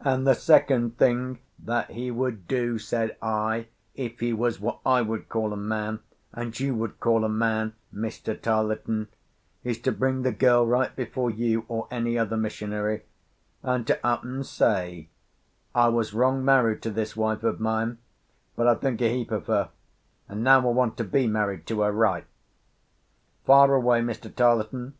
"And 0.00 0.26
the 0.26 0.34
second 0.34 0.98
thing 0.98 1.38
that 1.56 1.92
he 1.92 2.10
would 2.10 2.48
do," 2.48 2.76
said 2.76 3.16
I, 3.22 3.68
"if 3.94 4.18
he 4.18 4.32
was 4.32 4.58
what 4.58 4.80
I 4.84 5.00
would 5.00 5.28
call 5.28 5.52
a 5.52 5.56
man 5.56 6.00
and 6.32 6.58
you 6.58 6.74
would 6.74 6.98
call 6.98 7.22
a 7.22 7.28
man, 7.28 7.74
Mr. 7.94 8.34
Tarleton, 8.34 9.06
is 9.62 9.78
to 9.82 9.92
bring 9.92 10.22
the 10.22 10.32
girl 10.32 10.66
right 10.66 10.92
before 10.96 11.30
you 11.30 11.66
or 11.68 11.86
any 11.88 12.18
other 12.18 12.36
missionary, 12.36 13.04
and 13.62 13.86
to 13.86 14.04
up 14.04 14.24
and 14.24 14.44
say: 14.44 15.08
'I 15.72 15.88
was 15.90 16.14
wrong 16.14 16.44
married 16.44 16.82
to 16.82 16.90
this 16.90 17.14
wife 17.16 17.44
of 17.44 17.60
mine, 17.60 17.98
but 18.56 18.66
I 18.66 18.74
think 18.74 19.00
a 19.00 19.08
heap 19.08 19.30
of 19.30 19.46
her, 19.46 19.68
and 20.28 20.42
now 20.42 20.58
I 20.68 20.72
want 20.72 20.96
to 20.96 21.04
be 21.04 21.28
married 21.28 21.64
to 21.68 21.82
her 21.82 21.92
right.' 21.92 22.26
Fire 23.46 23.74
away, 23.74 24.00
Mr. 24.00 24.34
Tarleton. 24.34 24.94